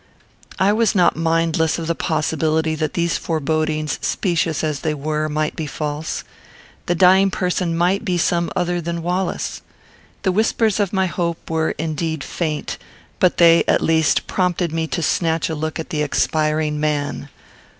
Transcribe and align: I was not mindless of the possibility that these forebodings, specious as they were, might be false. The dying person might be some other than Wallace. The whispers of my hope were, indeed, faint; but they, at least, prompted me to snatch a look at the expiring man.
I 0.57 0.73
was 0.73 0.95
not 0.95 1.15
mindless 1.15 1.77
of 1.77 1.85
the 1.85 1.93
possibility 1.93 2.73
that 2.73 2.95
these 2.95 3.19
forebodings, 3.19 3.99
specious 4.01 4.63
as 4.63 4.79
they 4.79 4.95
were, 4.95 5.29
might 5.29 5.55
be 5.55 5.67
false. 5.67 6.23
The 6.87 6.95
dying 6.95 7.29
person 7.29 7.77
might 7.77 8.03
be 8.03 8.17
some 8.17 8.49
other 8.55 8.81
than 8.81 9.03
Wallace. 9.03 9.61
The 10.23 10.31
whispers 10.31 10.79
of 10.79 10.91
my 10.91 11.05
hope 11.05 11.47
were, 11.51 11.75
indeed, 11.77 12.23
faint; 12.23 12.79
but 13.19 13.37
they, 13.37 13.63
at 13.67 13.79
least, 13.83 14.25
prompted 14.25 14.71
me 14.71 14.87
to 14.87 15.03
snatch 15.03 15.49
a 15.49 15.55
look 15.55 15.79
at 15.79 15.91
the 15.91 16.01
expiring 16.01 16.79
man. 16.79 17.29